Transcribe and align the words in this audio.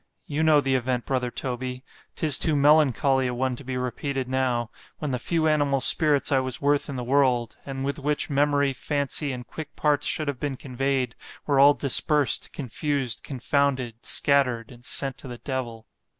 You 0.25 0.41
know 0.41 0.61
the 0.61 0.73
event, 0.73 1.05
brother 1.05 1.29
Toby——'tis 1.29 2.39
too 2.39 2.55
melancholy 2.55 3.27
a 3.27 3.35
one 3.35 3.55
to 3.55 3.63
be 3.63 3.77
repeated 3.77 4.27
now——when 4.27 5.11
the 5.11 5.19
few 5.19 5.45
animal 5.47 5.79
spirits 5.79 6.31
I 6.31 6.39
was 6.39 6.59
worth 6.59 6.89
in 6.89 6.95
the 6.95 7.03
world, 7.03 7.57
and 7.67 7.85
with 7.85 7.99
which 7.99 8.27
memory, 8.27 8.73
fancy, 8.73 9.31
and 9.31 9.45
quick 9.45 9.75
parts 9.75 10.07
should 10.07 10.27
have 10.27 10.39
been 10.39 10.57
convey'd——were 10.57 11.59
all 11.59 11.75
dispersed, 11.75 12.51
confused, 12.51 13.21
confounded, 13.23 14.03
scattered, 14.03 14.71
and 14.71 14.83
sent 14.83 15.19
to 15.19 15.27
the 15.27 15.37
devil. 15.37 15.85